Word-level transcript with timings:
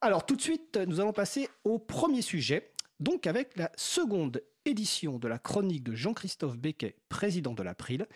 Alors 0.00 0.26
tout 0.26 0.36
de 0.36 0.40
suite, 0.40 0.76
nous 0.86 1.00
allons 1.00 1.12
passer 1.12 1.48
au 1.64 1.78
premier 1.78 2.22
sujet, 2.22 2.72
donc 3.00 3.26
avec 3.26 3.56
la 3.56 3.70
seconde 3.76 4.42
édition 4.64 5.18
de 5.18 5.28
la 5.28 5.38
chronique 5.38 5.82
de 5.82 5.94
Jean-Christophe 5.94 6.56
Becquet, 6.56 6.96
président 7.08 7.52
de 7.52 7.62
l'April, 7.62 8.06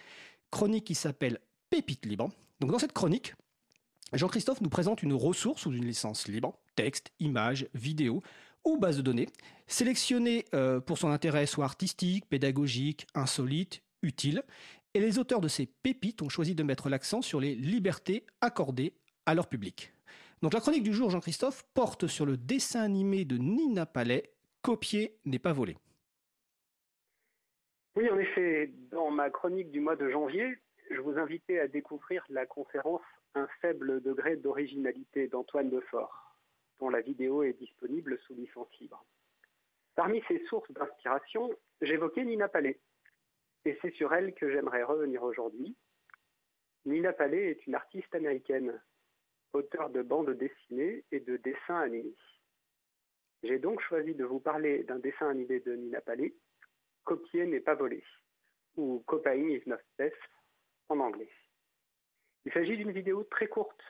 chronique 0.50 0.84
qui 0.84 0.94
s'appelle 0.94 1.40
Pépite 1.70 2.06
libre. 2.06 2.30
Donc 2.60 2.70
dans 2.70 2.78
cette 2.78 2.92
chronique, 2.92 3.34
Jean-Christophe 4.12 4.60
nous 4.60 4.68
présente 4.68 5.02
une 5.02 5.14
ressource 5.14 5.62
sous 5.62 5.72
une 5.72 5.86
licence 5.86 6.28
libre, 6.28 6.54
texte, 6.76 7.12
images, 7.18 7.66
vidéos 7.74 8.22
ou 8.64 8.76
base 8.76 8.98
de 8.98 9.02
données, 9.02 9.28
sélectionnée 9.66 10.44
euh, 10.54 10.80
pour 10.80 10.98
son 10.98 11.08
intérêt 11.08 11.46
soit 11.46 11.64
artistique, 11.64 12.28
pédagogique, 12.28 13.06
insolite, 13.14 13.82
utile. 14.02 14.42
Et 14.94 15.00
les 15.00 15.18
auteurs 15.18 15.40
de 15.40 15.48
ces 15.48 15.66
pépites 15.66 16.22
ont 16.22 16.28
choisi 16.28 16.54
de 16.54 16.62
mettre 16.62 16.88
l'accent 16.88 17.22
sur 17.22 17.40
les 17.40 17.54
libertés 17.54 18.26
accordées 18.40 18.94
à 19.26 19.34
leur 19.34 19.48
public. 19.48 19.92
Donc 20.42 20.54
la 20.54 20.60
chronique 20.60 20.82
du 20.82 20.92
jour, 20.92 21.08
Jean-Christophe, 21.08 21.62
porte 21.72 22.08
sur 22.08 22.26
le 22.26 22.36
dessin 22.36 22.82
animé 22.82 23.24
de 23.24 23.36
Nina 23.36 23.86
Palais, 23.86 24.32
Copier 24.60 25.16
n'est 25.24 25.38
pas 25.38 25.52
volé. 25.52 25.76
Oui, 27.94 28.10
en 28.10 28.18
effet, 28.18 28.72
dans 28.90 29.12
ma 29.12 29.30
chronique 29.30 29.70
du 29.70 29.78
mois 29.78 29.94
de 29.94 30.10
janvier, 30.10 30.58
je 30.90 31.00
vous 31.00 31.16
invitais 31.16 31.60
à 31.60 31.68
découvrir 31.68 32.24
la 32.28 32.44
conférence 32.46 33.02
Un 33.34 33.46
faible 33.60 34.02
degré 34.02 34.36
d'originalité 34.36 35.28
d'Antoine 35.28 35.70
Defort, 35.70 36.36
dont 36.80 36.90
la 36.90 37.00
vidéo 37.00 37.44
est 37.44 37.52
disponible 37.54 38.18
sous 38.26 38.34
licence 38.34 38.68
libre. 38.80 39.04
Parmi 39.94 40.22
ces 40.26 40.44
sources 40.46 40.70
d'inspiration, 40.72 41.50
j'évoquais 41.80 42.24
Nina 42.24 42.48
Palais, 42.48 42.80
et 43.64 43.78
c'est 43.80 43.94
sur 43.94 44.12
elle 44.12 44.34
que 44.34 44.50
j'aimerais 44.50 44.82
revenir 44.82 45.22
aujourd'hui. 45.22 45.76
Nina 46.84 47.12
Palais 47.12 47.52
est 47.52 47.66
une 47.66 47.74
artiste 47.74 48.14
américaine, 48.14 48.80
auteure 49.52 49.90
de 49.90 50.02
bandes 50.02 50.30
dessinées 50.30 51.04
et 51.12 51.20
de 51.20 51.36
dessins 51.36 51.80
animés. 51.80 52.16
J'ai 53.42 53.58
donc 53.58 53.80
choisi 53.82 54.14
de 54.14 54.24
vous 54.24 54.40
parler 54.40 54.84
d'un 54.84 54.98
dessin 54.98 55.28
animé 55.28 55.60
de 55.60 55.74
Nina 55.74 56.00
Palais, 56.00 56.34
Copier 57.04 57.46
n'est 57.46 57.60
pas 57.60 57.74
volé, 57.74 58.04
ou 58.76 59.02
Copying 59.06 59.50
is 59.50 59.62
not 59.66 59.78
theft 59.96 60.16
en 60.88 61.00
anglais. 61.00 61.30
Il 62.44 62.52
s'agit 62.52 62.76
d'une 62.76 62.92
vidéo 62.92 63.24
très 63.24 63.48
courte, 63.48 63.82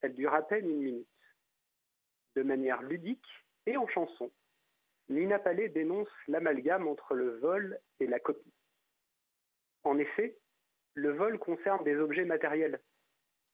elle 0.00 0.14
dure 0.14 0.34
à 0.34 0.42
peine 0.42 0.68
une 0.68 0.82
minute. 0.82 1.08
De 2.36 2.42
manière 2.42 2.82
ludique 2.82 3.26
et 3.66 3.76
en 3.76 3.86
chanson, 3.88 4.30
Nina 5.08 5.38
Palais 5.38 5.68
dénonce 5.68 6.08
l'amalgame 6.28 6.88
entre 6.88 7.14
le 7.14 7.38
vol 7.38 7.78
et 8.00 8.06
la 8.06 8.18
copie. 8.18 8.54
En 9.82 9.98
effet, 9.98 10.38
le 10.94 11.12
vol 11.12 11.38
concerne 11.38 11.84
des 11.84 11.96
objets 11.96 12.24
matériels, 12.24 12.80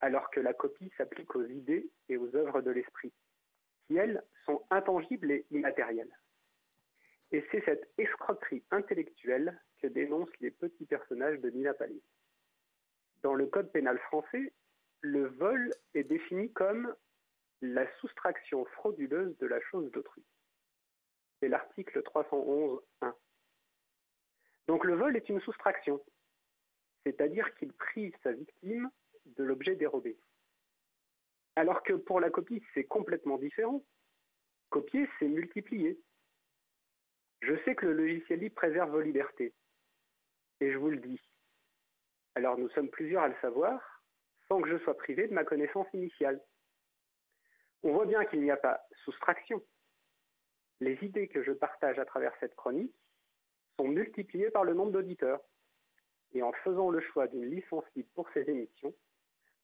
alors 0.00 0.30
que 0.30 0.40
la 0.40 0.54
copie 0.54 0.92
s'applique 0.96 1.34
aux 1.34 1.44
idées 1.44 1.90
et 2.08 2.16
aux 2.16 2.34
œuvres 2.34 2.62
de 2.62 2.70
l'esprit, 2.70 3.12
qui, 3.86 3.96
elles, 3.96 4.22
sont 4.46 4.64
intangibles 4.70 5.30
et 5.30 5.46
immatérielles. 5.50 6.16
Et 7.32 7.44
c'est 7.50 7.64
cette 7.64 7.88
escroquerie 7.98 8.64
intellectuelle 8.70 9.60
que 9.78 9.86
dénoncent 9.86 10.38
les 10.40 10.50
petits 10.50 10.86
personnages 10.86 11.40
de 11.40 11.50
Nina 11.50 11.74
Palais. 11.74 12.02
Dans 13.22 13.34
le 13.34 13.46
Code 13.46 13.70
pénal 13.70 13.98
français, 13.98 14.52
le 15.02 15.26
vol 15.26 15.72
est 15.94 16.04
défini 16.04 16.52
comme 16.52 16.94
la 17.62 17.86
soustraction 17.98 18.64
frauduleuse 18.64 19.36
de 19.38 19.46
la 19.46 19.60
chose 19.60 19.90
d'autrui. 19.92 20.24
C'est 21.38 21.48
l'article 21.48 22.02
311.1. 22.02 23.12
Donc 24.66 24.84
le 24.84 24.94
vol 24.94 25.16
est 25.16 25.28
une 25.28 25.40
soustraction, 25.40 26.02
c'est-à-dire 27.04 27.54
qu'il 27.56 27.72
prive 27.72 28.14
sa 28.22 28.32
victime 28.32 28.90
de 29.26 29.44
l'objet 29.44 29.76
dérobé. 29.76 30.18
Alors 31.56 31.82
que 31.82 31.92
pour 31.92 32.20
la 32.20 32.30
copie, 32.30 32.62
c'est 32.74 32.84
complètement 32.84 33.38
différent. 33.38 33.84
Copier, 34.70 35.08
c'est 35.18 35.28
multiplier. 35.28 36.00
Je 37.42 37.54
sais 37.64 37.74
que 37.74 37.86
le 37.86 37.92
logiciel 37.94 38.40
libre 38.40 38.54
préserve 38.54 38.90
vos 38.90 39.00
libertés. 39.00 39.52
Et 40.60 40.72
je 40.72 40.78
vous 40.78 40.90
le 40.90 40.98
dis. 40.98 41.20
Alors 42.34 42.58
nous 42.58 42.68
sommes 42.70 42.90
plusieurs 42.90 43.22
à 43.22 43.28
le 43.28 43.34
savoir, 43.40 44.02
sans 44.48 44.60
que 44.60 44.70
je 44.70 44.82
sois 44.84 44.96
privé 44.96 45.26
de 45.26 45.34
ma 45.34 45.44
connaissance 45.44 45.88
initiale. 45.92 46.40
On 47.82 47.92
voit 47.92 48.06
bien 48.06 48.24
qu'il 48.26 48.42
n'y 48.42 48.50
a 48.50 48.56
pas 48.56 48.80
soustraction. 49.04 49.62
Les 50.80 50.98
idées 51.02 51.28
que 51.28 51.42
je 51.42 51.52
partage 51.52 51.98
à 51.98 52.04
travers 52.04 52.34
cette 52.40 52.54
chronique 52.54 52.94
sont 53.78 53.88
multipliées 53.88 54.50
par 54.50 54.64
le 54.64 54.74
nombre 54.74 54.92
d'auditeurs. 54.92 55.40
Et 56.32 56.42
en 56.42 56.52
faisant 56.64 56.90
le 56.90 57.00
choix 57.00 57.26
d'une 57.26 57.50
licence 57.50 57.84
libre 57.96 58.10
pour 58.14 58.30
ces 58.30 58.48
émissions, 58.48 58.94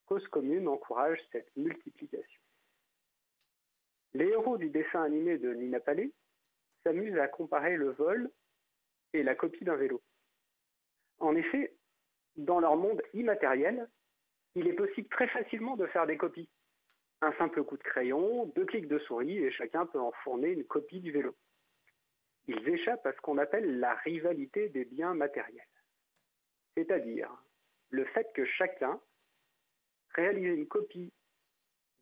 Cause 0.07 0.27
Commune 0.29 0.69
encourage 0.69 1.19
cette 1.33 1.55
multiplication. 1.57 2.41
Les 4.15 4.29
héros 4.29 4.57
du 4.57 4.71
dessin 4.71 5.03
animé 5.03 5.37
de 5.37 5.53
Nina 5.53 5.81
Palais 5.81 6.13
s'amuse 6.85 7.19
à 7.19 7.27
comparer 7.27 7.77
le 7.77 7.91
vol 7.91 8.31
et 9.13 9.25
la 9.25 9.35
copie 9.35 9.65
d'un 9.65 9.75
vélo. 9.75 10.01
En 11.19 11.35
effet, 11.35 11.75
dans 12.37 12.61
leur 12.61 12.77
monde 12.77 13.03
immatériel, 13.15 13.89
il 14.55 14.69
est 14.69 14.75
possible 14.75 15.09
très 15.09 15.29
facilement 15.29 15.77
de 15.77 15.87
faire 15.87 16.07
des 16.07 16.17
copies. 16.17 16.49
Un 17.21 17.33
simple 17.33 17.65
coup 17.65 17.77
de 17.77 17.83
crayon, 17.83 18.47
deux 18.55 18.65
clics 18.65 18.89
de 18.89 18.99
souris 19.01 19.39
et 19.39 19.51
chacun 19.51 19.87
peut 19.87 20.01
en 20.01 20.13
fournir 20.23 20.53
une 20.53 20.65
copie 20.65 21.01
du 21.01 21.11
vélo. 21.11 21.35
Ils 22.47 22.69
échappent 22.69 23.07
à 23.07 23.13
ce 23.13 23.21
qu'on 23.21 23.39
appelle 23.39 23.81
la 23.81 23.95
rivalité 23.95 24.69
des 24.69 24.85
biens 24.85 25.15
matériels. 25.15 25.67
C'est-à-dire 26.77 27.31
le 27.91 28.05
fait 28.05 28.33
que 28.35 28.45
chacun 28.45 29.01
réalise 30.17 30.59
une 30.59 30.67
copie 30.67 31.13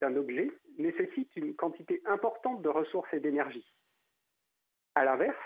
d'un 0.00 0.16
objet 0.16 0.50
nécessite 0.78 1.34
une 1.36 1.54
quantité 1.54 2.00
importante 2.06 2.62
de 2.62 2.68
ressources 2.68 3.12
et 3.12 3.20
d'énergie. 3.20 3.66
À 4.94 5.04
l'inverse, 5.04 5.36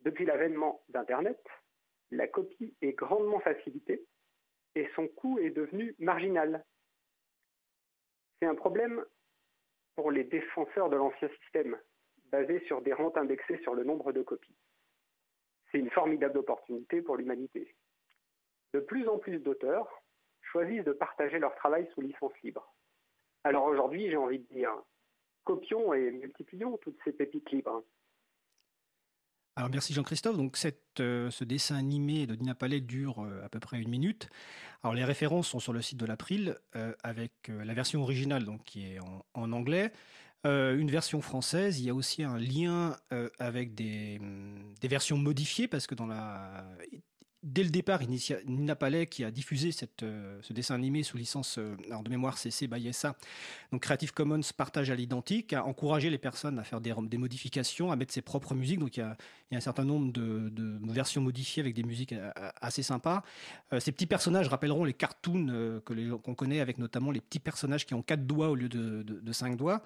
depuis 0.00 0.24
l'avènement 0.24 0.82
d'Internet, 0.88 1.40
la 2.10 2.28
copie 2.28 2.74
est 2.82 2.92
grandement 2.92 3.40
facilitée 3.40 4.04
et 4.74 4.88
son 4.94 5.08
coût 5.08 5.38
est 5.38 5.50
devenu 5.50 5.94
marginal. 5.98 6.64
C'est 8.38 8.46
un 8.46 8.54
problème 8.54 9.04
pour 9.94 10.10
les 10.10 10.24
défenseurs 10.24 10.88
de 10.88 10.96
l'ancien 10.96 11.28
système, 11.40 11.78
basé 12.26 12.60
sur 12.66 12.80
des 12.82 12.92
rentes 12.92 13.16
indexées 13.16 13.58
sur 13.62 13.74
le 13.74 13.84
nombre 13.84 14.12
de 14.12 14.22
copies. 14.22 14.56
C'est 15.70 15.78
une 15.78 15.90
formidable 15.90 16.38
opportunité 16.38 17.02
pour 17.02 17.16
l'humanité. 17.16 17.74
De 18.72 18.80
plus 18.80 19.06
en 19.08 19.18
plus 19.18 19.38
d'auteurs 19.38 20.01
choisissent 20.52 20.84
de 20.84 20.92
partager 20.92 21.38
leur 21.38 21.54
travail 21.56 21.88
sous 21.94 22.02
licence 22.02 22.32
libre. 22.42 22.72
Alors 23.44 23.64
aujourd'hui, 23.64 24.08
j'ai 24.08 24.16
envie 24.16 24.38
de 24.38 24.54
dire, 24.54 24.70
copions 25.44 25.92
et 25.94 26.10
multiplions 26.12 26.76
toutes 26.78 26.98
ces 27.04 27.12
pépites 27.12 27.50
libres. 27.50 27.82
Alors 29.56 29.68
merci 29.70 29.92
Jean-Christophe. 29.92 30.36
Donc 30.36 30.56
euh, 31.00 31.30
ce 31.30 31.44
dessin 31.44 31.76
animé 31.76 32.26
de 32.26 32.34
Dina 32.34 32.54
Palais 32.54 32.80
dure 32.80 33.22
euh, 33.22 33.44
à 33.44 33.48
peu 33.48 33.60
près 33.60 33.80
une 33.80 33.90
minute. 33.90 34.28
Alors 34.82 34.94
les 34.94 35.04
références 35.04 35.48
sont 35.48 35.60
sur 35.60 35.72
le 35.72 35.82
site 35.82 35.98
de 35.98 36.06
l'April 36.06 36.56
euh, 36.74 36.94
avec 37.02 37.32
la 37.48 37.74
version 37.74 38.02
originale 38.02 38.44
donc 38.44 38.64
qui 38.64 38.86
est 38.86 38.98
en, 39.34 39.52
anglais, 39.52 39.92
une 40.44 40.90
version 40.90 41.20
française. 41.20 41.80
Il 41.80 41.86
y 41.86 41.90
a 41.90 41.94
aussi 41.94 42.24
un 42.24 42.38
lien 42.38 42.96
avec 43.38 43.74
des, 43.74 44.20
des, 44.80 44.88
versions 44.88 45.16
modifiées 45.16 45.68
parce 45.68 45.86
que 45.86 45.94
dans 45.94 46.06
la 46.06 46.66
dès 47.42 47.64
le 47.64 47.70
départ, 47.70 48.00
Nina 48.46 48.76
Palais, 48.76 49.06
qui 49.06 49.24
a 49.24 49.30
diffusé 49.30 49.70
euh, 50.02 50.38
ce 50.42 50.52
dessin 50.52 50.74
animé 50.74 51.02
sous 51.02 51.16
licence 51.16 51.58
euh, 51.58 51.76
de 52.02 52.10
mémoire 52.10 52.38
CC 52.38 52.68
by 52.68 52.92
SA, 52.92 53.16
donc 53.72 53.82
Creative 53.82 54.12
Commons 54.12 54.40
partage 54.56 54.90
à 54.90 54.94
l'identique, 54.94 55.52
a 55.52 55.64
encouragé 55.64 56.10
les 56.10 56.18
personnes 56.18 56.58
à 56.58 56.64
faire 56.64 56.80
des, 56.80 57.18
modifications, 57.18 57.90
à 57.90 57.96
mettre 57.96 58.14
ses 58.14 58.22
propres 58.22 58.54
musiques. 58.54 58.78
Donc 58.78 58.96
il 58.96 59.00
y 59.00 59.02
a, 59.02 59.16
un 59.52 59.60
certain 59.60 59.84
nombre 59.84 60.12
de, 60.12 60.52
versions 60.92 61.20
modifiées 61.20 61.60
avec 61.62 61.74
des 61.74 61.82
musiques 61.82 62.12
euh, 62.12 62.30
assez 62.60 62.82
sympas. 62.82 63.22
ces 63.78 63.92
petits 63.92 64.06
personnages 64.06 64.48
rappelleront 64.48 64.84
les 64.84 64.94
cartoons 64.94 65.80
que 65.84 66.12
qu'on 66.16 66.34
connaît, 66.34 66.60
avec 66.60 66.78
notamment 66.78 67.10
les 67.10 67.20
petits 67.20 67.38
personnages 67.38 67.86
qui 67.86 67.94
ont 67.94 68.02
quatre 68.02 68.26
doigts 68.26 68.50
au 68.50 68.54
lieu 68.54 68.68
de, 68.68 69.32
cinq 69.32 69.56
doigts. 69.56 69.82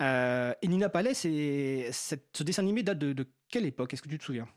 et 0.00 0.68
Nina 0.68 0.88
Palais, 0.88 1.14
ce 1.14 2.42
dessin 2.42 2.62
animé 2.62 2.82
date 2.82 2.98
de 2.98 3.26
quelle 3.48 3.66
époque? 3.66 3.92
Est-ce 3.94 4.02
que 4.02 4.08
tu 4.08 4.18
te 4.18 4.24
souviens? 4.24 4.48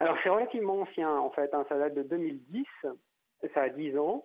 Alors 0.00 0.16
c'est 0.22 0.28
relativement 0.28 0.80
ancien 0.80 1.10
en 1.10 1.30
fait, 1.30 1.52
hein, 1.54 1.64
ça 1.68 1.78
date 1.78 1.94
de 1.94 2.02
2010, 2.02 2.66
ça 3.54 3.62
a 3.62 3.68
10 3.68 3.98
ans. 3.98 4.24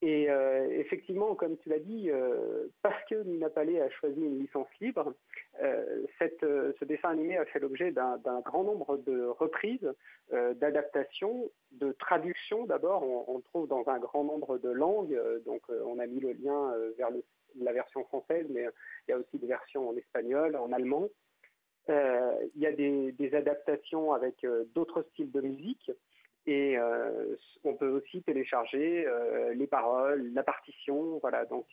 Et 0.00 0.30
euh, 0.30 0.68
effectivement, 0.78 1.34
comme 1.34 1.56
tu 1.58 1.68
l'as 1.68 1.80
dit, 1.80 2.08
euh, 2.08 2.68
parce 2.82 3.02
que 3.10 3.16
Nina 3.24 3.50
Palais 3.50 3.80
a 3.80 3.90
choisi 3.90 4.20
une 4.20 4.38
licence 4.38 4.68
libre, 4.80 5.12
euh, 5.60 6.04
ce 6.20 6.84
dessin 6.84 7.08
animé 7.08 7.36
a 7.36 7.44
fait 7.46 7.58
l'objet 7.58 7.90
d'un 7.90 8.40
grand 8.44 8.62
nombre 8.62 8.96
de 8.98 9.26
reprises, 9.26 9.92
d'adaptations, 10.30 11.50
de 11.72 11.90
traductions. 11.98 12.64
D'abord, 12.66 13.02
on, 13.02 13.24
on, 13.34 13.40
trouve 13.40 13.66
dans 13.66 13.88
un 13.88 13.98
grand 13.98 14.22
nombre 14.22 14.58
de 14.58 14.68
langues, 14.68 15.20
donc 15.44 15.62
on 15.68 15.98
a 15.98 16.06
mis 16.06 16.20
le 16.20 16.32
lien 16.32 16.72
vers 16.96 17.10
le, 17.10 17.24
la 17.56 17.72
version 17.72 18.04
française, 18.04 18.46
mais 18.50 18.66
il 19.06 19.10
y 19.10 19.14
a 19.14 19.18
aussi 19.18 19.38
des 19.38 19.46
versions 19.48 19.88
en 19.88 19.96
espagnol, 19.96 20.54
en 20.54 20.72
allemand. 20.72 21.08
Euh, 21.90 22.32
il 22.54 22.62
y 22.62 22.66
a 22.66 22.72
des, 22.72 23.34
adaptations 23.34 24.12
avec 24.12 24.44
euh, 24.44 24.64
d'autres 24.74 25.02
styles 25.12 25.30
de 25.30 25.40
musique. 25.40 25.90
Et 26.46 26.78
euh, 26.78 27.36
on 27.64 27.74
peut 27.74 27.88
aussi 27.88 28.22
télécharger 28.22 29.06
les 29.54 29.66
paroles, 29.66 30.32
la 30.32 30.42
partition. 30.42 31.18
Voilà, 31.18 31.44
donc 31.44 31.66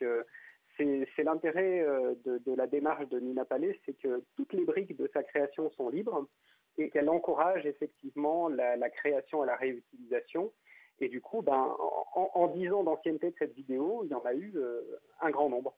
c'est 0.78 1.24
l'intérêt 1.24 1.86
de, 2.26 2.56
la 2.56 2.68
démarche 2.68 3.08
de 3.08 3.20
Nina 3.20 3.46
Palais, 3.46 3.80
c'est 3.86 3.98
que 3.98 4.24
toutes 4.36 4.52
les 4.52 4.66
briques 4.66 4.98
de 4.98 5.10
sa 5.14 5.24
création 5.24 5.70
sont 5.72 5.88
libres 5.88 6.28
et 6.78 6.90
qu'elle 6.90 7.08
encourage 7.08 7.66
effectivement 7.66 8.50
la, 8.50 8.90
création 8.90 9.46
et 9.46 9.48
la 9.48 9.56
réutilisation. 9.56 10.52
Et 11.00 11.08
du 11.08 11.22
coup, 11.22 11.42
ben, 11.42 11.74
en, 12.14 12.48
dix 12.48 12.70
ans 12.70 12.84
d'ancienneté 12.84 13.32
de 13.32 13.36
cette 13.40 13.54
vidéo, 13.54 14.02
il 14.04 14.12
y 14.12 14.14
en 14.14 14.26
a 14.26 14.34
eu 14.34 14.54
un 15.22 15.30
grand 15.30 15.48
nombre. 15.48 15.74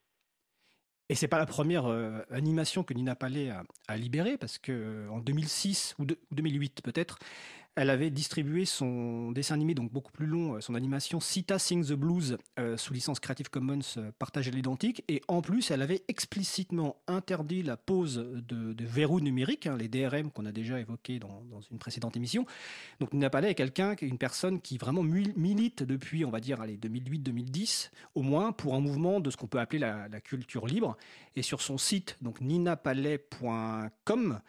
Et 1.10 1.16
c'est 1.16 1.28
pas 1.28 1.38
la 1.38 1.46
première 1.46 1.86
animation 2.32 2.84
que 2.84 2.94
Nina 2.94 3.16
Palais 3.16 3.50
a, 3.88 3.98
libérée, 3.98 4.38
parce 4.38 4.58
que 4.58 5.08
en 5.10 5.20
2006 5.20 5.96
ou 6.00 6.06
2008 6.32 6.82
peut-être, 6.84 7.18
elle 7.78 7.92
avait 7.92 8.10
distribué 8.10 8.66
son 8.66 9.32
dessin 9.32 9.54
animé, 9.54 9.76
donc 9.76 9.92
beaucoup 9.92 10.12
plus 10.12 10.26
long, 10.26 10.56
euh, 10.56 10.62
son 10.62 10.74
animation 10.74 11.20
Sita 11.20 11.60
Sings 11.60 11.90
the 11.90 11.94
Blues 11.94 12.40
euh, 12.58 12.76
sous 12.76 12.92
licence 12.92 13.20
Creative 13.20 13.52
Commons 13.52 13.82
euh, 13.98 14.12
partagée 14.18 14.50
à 14.50 14.54
l'identique. 14.56 15.04
Et 15.08 15.22
en 15.28 15.44
plus, 15.44 15.70
elle 15.70 15.84
avait 15.84 16.04
explicitement 16.08 16.96
interdit 17.08 17.62
la 17.62 17.78
pose 17.78 18.16
de, 18.16 18.76
verrous 18.84 19.20
numériques, 19.20 19.68
hein, 19.68 19.78
les 19.78 19.88
DRM 19.88 20.32
qu'on 20.32 20.48
a 20.48 20.52
déjà 20.52 20.80
évoqués 20.80 21.20
dans, 21.20 21.44
une 21.72 21.78
précédente 21.78 22.18
émission. 22.18 22.48
Donc 23.00 23.14
Nina 23.14 23.30
Palais 23.30 23.52
est 23.52 23.56
quelqu'un, 23.56 23.96
une 24.02 24.18
personne 24.18 24.60
qui 24.60 24.80
vraiment 24.80 25.04
milite 25.04 25.84
depuis, 25.84 26.26
on 26.26 26.32
va 26.32 26.40
dire, 26.40 26.58
2008-2010, 26.58 27.92
au 28.16 28.24
moins, 28.24 28.54
pour 28.54 28.74
un 28.74 28.80
mouvement 28.80 29.20
de 29.20 29.30
ce 29.30 29.38
qu'on 29.38 29.46
peut 29.46 29.60
appeler 29.60 29.78
la, 29.80 30.08
la, 30.08 30.20
culture 30.20 30.66
libre. 30.66 30.98
Et 31.36 31.44
sur 31.44 31.62
son 31.62 31.78
site, 31.78 32.18
donc 32.22 32.42
ninapalais.com, 32.42 34.40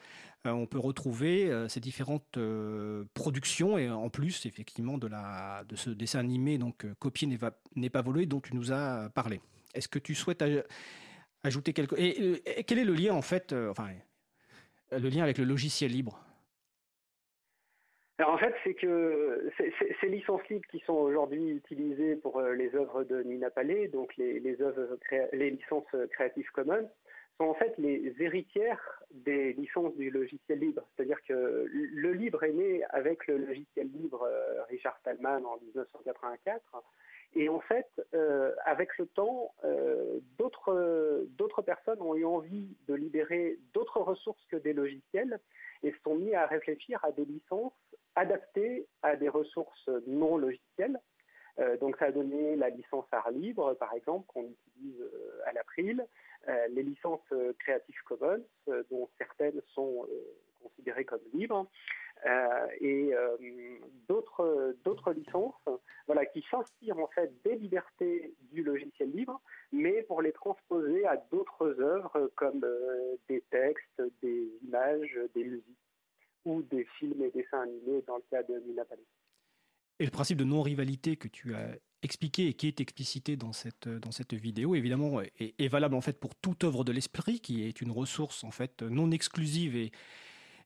on 0.45 0.67
peut 0.67 0.79
retrouver 0.79 1.51
euh, 1.51 1.69
ces 1.69 1.81
différentes 1.81 2.37
euh, 2.37 3.05
productions 3.15 3.79
et 3.79 3.91
en 3.91 4.09
plus 4.09 4.47
effectivement 4.47 4.99
de, 4.99 5.07
la, 5.07 5.65
de 5.69 5.77
ce 5.77 5.91
dessin 5.91 6.21
animé 6.21 6.59
donc 6.59 6.87
copié 6.99 7.29
n'est 7.77 7.91
pas 7.91 8.03
volé 8.03 8.27
dont 8.27 8.41
tu 8.41 8.55
nous 8.55 8.73
as 8.73 9.11
parlé. 9.15 9.41
Est-ce 9.75 9.89
que 9.89 9.99
tu 9.99 10.15
souhaites 10.15 10.45
ajouter 11.43 11.73
quelque 11.73 11.95
et, 11.99 12.43
quel 12.65 12.79
est 12.79 12.85
le 12.85 12.95
lien 12.95 13.15
en 13.15 13.23
fait 13.23 13.53
enfin 13.53 13.89
le 14.91 15.09
lien 15.09 15.23
avec 15.23 15.39
le 15.39 15.45
logiciel 15.45 15.91
libre? 15.91 16.25
Alors 18.21 18.33
en 18.33 18.39
fait, 18.39 18.53
c'est 18.65 18.75
que 18.75 19.49
ces 20.01 20.09
licences 20.09 20.41
libres 20.51 20.67
qui 20.69 20.81
sont 20.81 20.95
aujourd'hui 20.95 21.51
utilisées 21.51 22.17
pour 22.17 22.41
les 22.41 22.75
œuvres 22.75 23.05
de 23.05 23.23
Nina 23.23 23.49
Palais, 23.49 23.87
donc 23.87 24.17
les, 24.17 24.41
les, 24.41 24.61
œuvres, 24.61 24.99
les 25.33 25.51
licences 25.51 25.87
Creative 26.11 26.51
Commons, 26.53 26.91
sont 27.39 27.45
en 27.45 27.55
fait 27.55 27.75
les 27.79 28.15
héritières 28.21 28.99
des 29.11 29.53
licences 29.55 29.95
du 29.97 30.11
logiciel 30.11 30.59
libre. 30.59 30.83
C'est-à-dire 30.95 31.23
que 31.27 31.67
le 31.73 32.13
libre 32.13 32.45
est 32.45 32.53
né 32.53 32.85
avec 32.91 33.27
le 33.27 33.39
logiciel 33.39 33.89
libre 33.93 34.23
euh, 34.23 34.63
Richard 34.65 34.99
Stallman 34.99 35.45
en 35.45 35.59
1984. 35.59 36.61
Et 37.35 37.49
en 37.49 37.61
fait, 37.61 37.89
euh, 38.15 38.55
avec 38.65 38.97
le 38.99 39.07
temps, 39.07 39.53
euh, 39.65 40.19
d'autres 40.39 41.63
personnes 41.63 42.01
ont 42.01 42.15
eu 42.15 42.25
envie 42.25 42.69
de 42.87 42.95
libérer 42.95 43.59
d'autres 43.75 44.01
ressources 44.01 44.45
que 44.47 44.57
des 44.57 44.73
logiciels 44.73 45.39
et 45.83 45.93
se 45.93 45.99
sont 46.01 46.17
mis 46.17 46.35
à 46.35 46.47
réfléchir 46.47 47.03
à 47.05 47.13
des 47.13 47.25
licences 47.25 47.73
adaptées 48.15 48.87
à 49.03 49.17
des 49.17 49.29
ressources 49.29 49.89
non 50.07 50.39
logicielles. 50.39 50.99
donc 51.81 51.97
ça 51.99 52.07
a 52.07 52.11
donné 52.11 52.57
la 52.57 52.71
licence 52.71 53.07
art 53.13 53.31
libre, 53.31 53.75
par 53.75 53.93
exemple, 53.93 54.27
qu'on 54.27 54.45
utilise 54.45 55.05
à 55.45 55.53
l'April, 55.53 56.05
les 56.71 56.83
licences 56.83 57.21
euh, 57.33 57.53
Creative 57.59 58.03
Commons, 58.07 58.45
euh, 58.69 58.83
dont 58.91 59.09
certaines 59.19 59.61
sont 59.75 60.07
considérées 60.63 61.05
comme 61.05 61.21
libres, 61.33 61.69
et 62.81 63.13
d'autres 64.09 65.13
licences 65.13 65.55
voilà, 66.07 66.27
qui 66.27 66.45
s'inspirent 66.51 66.99
en 66.99 67.07
fait 67.09 67.33
des 67.45 67.55
libertés 67.55 68.35
du 68.51 68.65
logiciel 68.65 69.13
libre, 69.13 69.41
mais 69.71 70.03
pour 70.03 70.21
les 70.21 70.33
transposer 70.33 71.07
à 71.07 71.17
d'autres 71.31 71.81
œuvres 71.81 72.29
comme 72.35 72.67
des 73.29 73.41
textes, 73.51 74.03
des 74.21 74.51
images, 74.67 75.17
des 75.33 75.45
musiques 75.45 75.79
ou 76.45 76.63
des 76.63 76.85
films 76.99 77.23
et 77.23 77.31
dessins 77.31 77.63
animés 77.63 78.03
dans 78.09 78.17
le 78.17 78.25
cas 78.31 78.43
de 78.43 78.59
Mina 78.67 78.83
Et 80.01 80.05
le 80.05 80.11
principe 80.11 80.39
de 80.39 80.45
non-rivalité 80.45 81.17
que 81.17 81.29
tu 81.29 81.55
as 81.55 81.79
expliqué 82.03 82.49
et 82.49 82.55
qui 82.55 82.67
est 82.67 82.81
explicité 82.81 83.37
dans 83.37 83.53
cette, 83.53 83.89
dans 83.89 84.13
cette 84.13 84.35
vidéo, 84.35 84.75
évidemment, 84.75 85.21
est, 85.21 85.69
valable 85.69 85.95
en 85.95 86.01
fait 86.01 86.19
pour 86.19 86.35
toute 86.35 86.65
œuvre 86.65 86.85
de 86.85 86.93
l'esprit, 86.93 87.41
qui 87.41 87.65
est 87.65 87.81
une 87.81 87.91
ressource 87.91 88.45
en 88.45 88.51
fait 88.51 88.83
non 88.83 89.11
exclusive 89.11 89.77
et, 89.77 89.91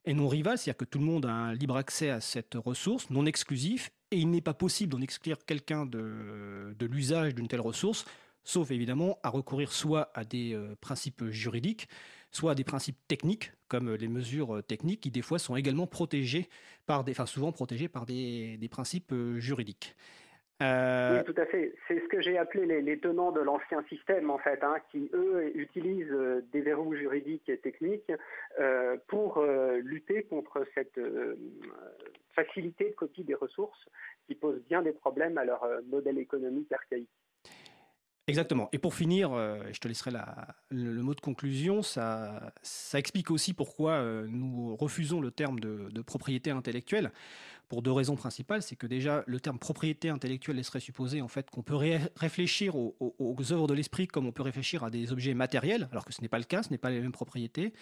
non 0.06 0.28
rivale, 0.28 0.58
c'est-à-dire 0.58 0.78
que 0.78 0.84
tout 0.84 0.98
le 0.98 1.04
monde 1.04 1.26
a 1.26 1.32
un 1.32 1.54
libre 1.54 1.76
accès 1.76 2.10
à 2.10 2.20
cette 2.20 2.54
ressource 2.54 3.08
non 3.10 3.24
exclusive, 3.24 3.88
et 4.10 4.18
il 4.18 4.30
n'est 4.30 4.40
pas 4.40 4.54
possible 4.54 4.92
d'en 4.92 5.00
exclure 5.00 5.44
quelqu'un 5.46 5.86
de, 5.86 6.74
l'usage 6.80 7.34
d'une 7.34 7.48
telle 7.48 7.60
ressource, 7.60 8.04
sauf 8.44 8.70
évidemment 8.70 9.18
à 9.22 9.28
recourir 9.28 9.72
soit 9.72 10.10
à 10.14 10.24
des 10.24 10.54
euh, 10.54 10.74
principes 10.80 11.24
juridiques, 11.28 11.88
soit 12.32 12.52
à 12.52 12.54
des 12.54 12.64
principes 12.64 12.98
techniques, 13.06 13.52
comme 13.68 13.94
les 13.94 14.08
mesures 14.08 14.56
euh, 14.56 14.62
techniques, 14.62 15.02
qui 15.02 15.10
des 15.10 15.22
fois 15.22 15.38
sont 15.38 15.54
également 15.54 15.86
protégées 15.86 16.48
par 16.86 17.04
des, 17.04 17.12
enfin 17.12 17.26
souvent 17.26 17.52
protégées 17.52 17.88
par 17.88 18.04
des, 18.04 18.68
principes 18.70 19.12
euh, 19.12 19.38
juridiques. 19.38 19.94
Euh, 20.62 21.18
oui, 21.18 21.32
tout 21.32 21.40
à 21.40 21.46
fait. 21.46 21.74
C'est 21.88 22.00
ce 22.00 22.08
que 22.08 22.20
j'ai 22.20 22.38
appelé 22.38 22.80
les, 22.82 22.98
tenants 22.98 23.32
de 23.32 23.40
l'ancien 23.40 23.82
système, 23.88 24.30
en 24.30 24.38
fait, 24.38 24.62
hein, 24.62 24.76
qui, 24.90 25.10
eux, 25.12 25.50
utilisent 25.54 26.12
euh, 26.12 26.44
des 26.52 26.60
verrous 26.60 26.94
juridiques 26.94 27.48
et 27.48 27.58
techniques 27.58 28.12
euh, 28.60 28.96
pour 29.08 29.42
lutter 29.82 30.24
contre 30.24 30.64
cette 30.74 31.00
facilité 32.34 32.90
de 32.90 32.94
copie 32.94 33.24
des 33.24 33.34
ressources 33.34 33.88
qui 34.26 34.34
pose 34.34 34.60
bien 34.68 34.82
des 34.82 34.92
problèmes 34.92 35.36
à 35.38 35.44
leur 35.44 35.66
modèle 35.90 36.18
économique 36.18 36.70
archaïque. 36.72 37.08
Exactement. 38.28 38.68
Et 38.72 38.78
pour 38.78 38.94
finir, 38.94 39.32
je 39.72 39.78
te 39.80 39.88
laisserai 39.88 40.12
le, 40.70 41.02
mot 41.02 41.14
de 41.14 41.20
conclusion, 41.20 41.82
ça, 41.82 42.52
ça 42.62 42.98
explique 42.98 43.30
aussi 43.30 43.52
pourquoi 43.52 44.02
nous 44.28 44.76
refusons 44.76 45.20
le 45.20 45.30
terme 45.30 45.58
de 45.58 46.02
propriété 46.02 46.50
intellectuelle 46.50 47.10
pour 47.72 47.80
deux 47.80 47.90
raisons 47.90 48.16
principales. 48.16 48.60
C'est 48.60 48.76
que 48.76 48.86
déjà, 48.86 49.24
le 49.26 49.40
terme 49.40 49.58
propriété 49.58 50.10
intellectuelle 50.10 50.56
laisserait 50.56 50.78
supposer 50.78 51.22
en 51.22 51.28
fait 51.28 51.48
qu'on 51.48 51.62
peut 51.62 51.78
réfléchir 52.16 52.76
aux, 52.76 52.94
aux, 53.00 53.52
œuvres 53.52 53.66
de 53.66 53.72
l'esprit 53.72 54.06
comme 54.06 54.26
on 54.26 54.30
peut 54.30 54.42
réfléchir 54.42 54.84
à 54.84 54.90
des 54.90 55.10
objets 55.10 55.32
matériels, 55.32 55.88
alors 55.90 56.04
que 56.04 56.12
ce 56.12 56.20
n'est 56.20 56.28
pas 56.28 56.36
le 56.36 56.44
cas, 56.44 56.62
ce 56.62 56.68
n'est 56.68 56.76
pas 56.76 56.90
les 56.90 57.00
mêmes 57.00 57.12
propriétés. 57.12 57.72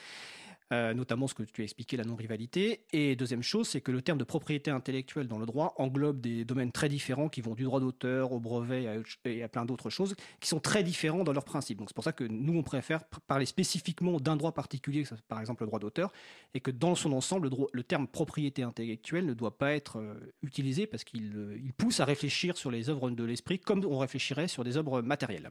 Euh, 0.72 0.94
notamment 0.94 1.26
ce 1.26 1.34
que 1.34 1.42
tu 1.42 1.62
as 1.62 1.64
expliqué, 1.64 1.96
la 1.96 2.04
non-rivalité. 2.04 2.84
Et 2.92 3.16
deuxième 3.16 3.42
chose, 3.42 3.68
c'est 3.68 3.80
que 3.80 3.90
le 3.90 4.02
terme 4.02 4.18
de 4.18 4.24
propriété 4.24 4.70
intellectuelle 4.70 5.26
dans 5.26 5.38
le 5.38 5.44
droit 5.44 5.74
englobe 5.78 6.20
des 6.20 6.44
domaines 6.44 6.70
très 6.70 6.88
différents 6.88 7.28
qui 7.28 7.40
vont 7.40 7.56
du 7.56 7.64
droit 7.64 7.80
d'auteur 7.80 8.30
au 8.30 8.38
brevet 8.38 8.86
et 9.24 9.42
à 9.42 9.48
plein 9.48 9.64
d'autres 9.64 9.90
choses, 9.90 10.14
qui 10.38 10.48
sont 10.48 10.60
très 10.60 10.84
différents 10.84 11.24
dans 11.24 11.32
leurs 11.32 11.44
principes. 11.44 11.78
Donc 11.78 11.88
c'est 11.88 11.94
pour 11.94 12.04
ça 12.04 12.12
que 12.12 12.22
nous, 12.22 12.56
on 12.56 12.62
préfère 12.62 13.02
parler 13.26 13.46
spécifiquement 13.46 14.20
d'un 14.20 14.36
droit 14.36 14.52
particulier, 14.52 15.02
par 15.26 15.40
exemple 15.40 15.64
le 15.64 15.66
droit 15.66 15.80
d'auteur, 15.80 16.12
et 16.54 16.60
que 16.60 16.70
dans 16.70 16.94
son 16.94 17.12
ensemble, 17.14 17.48
le, 17.48 17.56
le, 17.72 17.82
terme 17.82 18.06
propriété 18.06 18.62
intellectuelle 18.62 19.26
ne 19.26 19.34
doit 19.34 19.58
pas 19.58 19.72
être 19.72 19.98
euh, 19.98 20.14
utilisé 20.42 20.86
parce 20.86 21.02
qu'il 21.02 21.32
euh, 21.34 21.58
il 21.60 21.72
pousse 21.72 21.98
à 21.98 22.04
réfléchir 22.04 22.56
sur 22.56 22.70
les 22.70 22.88
œuvres 22.88 23.10
de 23.10 23.24
l'esprit 23.24 23.58
comme 23.58 23.84
on 23.84 23.98
réfléchirait 23.98 24.46
sur 24.46 24.62
des 24.62 24.76
œuvres 24.76 25.02
matérielles. 25.02 25.50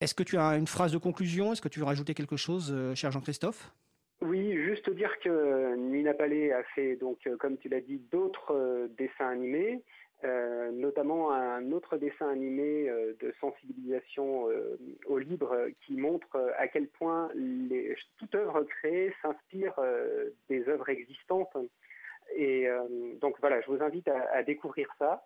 Est-ce 0.00 0.14
que 0.14 0.22
tu 0.22 0.38
as 0.38 0.56
une 0.56 0.68
phrase 0.68 0.92
de 0.92 0.98
conclusion? 0.98 1.52
Est-ce 1.52 1.60
que 1.60 1.68
tu 1.68 1.80
veux 1.80 1.84
rajouter 1.84 2.14
quelque 2.14 2.36
chose, 2.36 2.72
cher 2.94 3.10
Jean-Christophe? 3.10 3.72
Oui, 4.20 4.54
juste 4.56 4.90
dire 4.90 5.18
que 5.20 5.74
Nina 5.76 6.14
Palais 6.14 6.52
a 6.52 6.62
fait, 6.74 6.96
donc, 6.96 7.18
euh, 7.26 7.36
comme 7.36 7.56
tu 7.58 7.68
l'as 7.68 7.80
dit, 7.80 7.98
d'autres 8.10 8.54
euh, 8.54 8.88
dessins 8.98 9.28
animés, 9.28 9.82
notamment 10.72 11.32
un 11.32 11.72
autre 11.72 11.96
dessin 11.96 12.28
animé 12.28 12.90
de 12.90 13.32
sensibilisation 13.40 14.48
au 15.06 15.16
libre 15.16 15.56
qui 15.80 15.96
montre 15.96 16.52
à 16.58 16.68
quel 16.68 16.88
point 16.88 17.30
les, 17.34 17.96
toute 18.18 18.34
œuvre 18.34 18.64
créée 18.64 19.14
s'inspire 19.22 19.80
des 20.50 20.68
œuvres 20.68 20.90
existantes. 20.90 21.56
Et 22.36 22.68
donc 23.22 23.36
voilà, 23.40 23.62
je 23.62 23.68
vous 23.68 23.82
invite 23.82 24.08
à 24.08 24.42
découvrir 24.42 24.90
ça. 24.98 25.24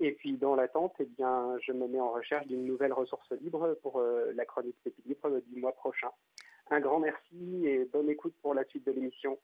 Et 0.00 0.12
puis 0.12 0.36
dans 0.36 0.54
l'attente, 0.54 0.94
eh 0.98 1.04
bien, 1.04 1.56
je 1.62 1.72
me 1.72 1.86
mets 1.86 2.00
en 2.00 2.10
recherche 2.10 2.46
d'une 2.46 2.64
nouvelle 2.64 2.92
ressource 2.92 3.30
libre 3.40 3.78
pour 3.82 4.00
euh, 4.00 4.32
la 4.34 4.44
chronique 4.44 4.76
du 5.06 5.60
mois 5.60 5.72
prochain. 5.72 6.10
Un 6.70 6.80
grand 6.80 7.00
merci 7.00 7.66
et 7.66 7.84
bonne 7.92 8.08
écoute 8.08 8.34
pour 8.42 8.54
la 8.54 8.64
suite 8.64 8.86
de 8.86 8.92
l'émission. 8.92 9.38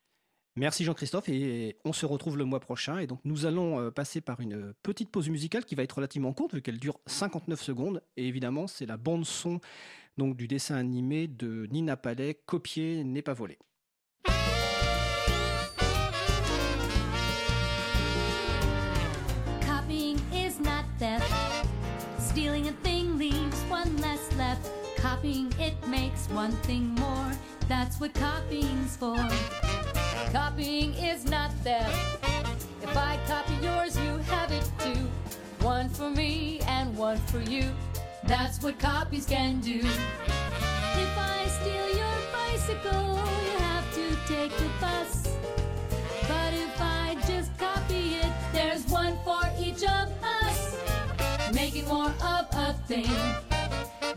Merci 0.56 0.84
Jean-Christophe 0.84 1.28
et 1.28 1.76
on 1.84 1.92
se 1.92 2.06
retrouve 2.06 2.36
le 2.36 2.44
mois 2.44 2.60
prochain. 2.60 2.98
Et 2.98 3.06
donc 3.06 3.20
nous 3.24 3.46
allons 3.46 3.78
euh, 3.80 3.90
passer 3.90 4.20
par 4.20 4.40
une 4.40 4.74
petite 4.82 5.10
pause 5.10 5.28
musicale 5.28 5.64
qui 5.64 5.74
va 5.74 5.82
être 5.82 5.96
relativement 5.96 6.32
courte 6.32 6.54
vu 6.54 6.62
qu'elle 6.62 6.78
dure 6.78 6.98
59 7.06 7.60
secondes. 7.60 8.02
Et 8.16 8.26
évidemment, 8.26 8.66
c'est 8.66 8.86
la 8.86 8.96
bande 8.96 9.24
son 9.24 9.60
donc 10.18 10.36
du 10.36 10.48
dessin 10.48 10.76
animé 10.76 11.28
de 11.28 11.66
Nina 11.70 11.96
Palais, 11.96 12.34
Copier 12.46 13.04
n'est 13.04 13.22
pas 13.22 13.32
volé. 13.32 13.58
Copying 25.20 25.52
it 25.58 25.74
makes 25.86 26.30
one 26.30 26.52
thing 26.64 26.94
more. 26.94 27.30
That's 27.68 28.00
what 28.00 28.14
copying's 28.14 28.96
for. 28.96 29.18
Copying 30.32 30.94
is 30.94 31.26
not 31.26 31.52
theft. 31.62 31.94
If 32.82 32.96
I 32.96 33.18
copy 33.26 33.52
yours, 33.62 33.98
you 33.98 34.16
have 34.32 34.50
it 34.50 34.66
too. 34.78 35.06
One 35.62 35.90
for 35.90 36.08
me 36.08 36.60
and 36.60 36.96
one 36.96 37.18
for 37.26 37.40
you. 37.40 37.70
That's 38.24 38.62
what 38.62 38.78
copies 38.78 39.26
can 39.26 39.60
do. 39.60 39.80
If 39.80 41.18
I 41.18 41.46
steal 41.60 41.88
your 42.00 42.16
bicycle, 42.32 43.16
you 43.44 43.58
have 43.58 43.94
to 43.96 44.16
take 44.26 44.56
the 44.56 44.70
bus. 44.80 45.36
But 46.28 46.54
if 46.54 46.80
I 46.80 47.18
just 47.26 47.50
copy 47.58 48.14
it, 48.14 48.32
there's 48.54 48.86
one 48.86 49.18
for 49.26 49.42
each 49.58 49.82
of 49.82 50.08
us. 50.42 50.78
Making 51.52 51.88
more 51.88 52.14
of 52.24 52.46
a 52.54 52.72
thing. 52.88 53.49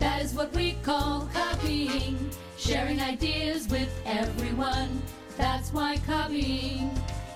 That 0.04 0.22
is 0.22 0.34
what 0.34 0.54
we 0.54 0.74
call 0.84 1.30
copying. 1.34 2.30
Sharing 2.58 3.00
ideas 3.00 3.70
with 3.70 3.90
everyone. 4.06 5.02
That's 5.38 5.72
why 5.72 5.96
copying 6.06 6.92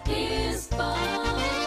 is 0.06 0.68
fun. 0.68 1.67